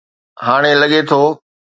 [0.45, 1.21] هاڻي لڳي ٿو